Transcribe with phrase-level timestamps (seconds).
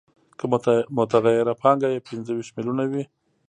[0.37, 0.45] که
[0.97, 3.03] متغیره پانګه یې پنځه ویشت میلیونه وي